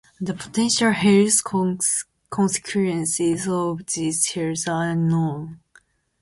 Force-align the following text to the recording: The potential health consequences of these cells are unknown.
The 0.19 0.33
potential 0.33 0.93
health 0.93 1.43
consequences 2.31 3.47
of 3.47 3.85
these 3.85 4.25
cells 4.27 4.67
are 4.67 4.89
unknown. 4.89 5.59